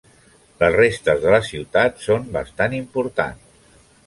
[0.61, 3.79] Les restes de la ciutat són bastant importants.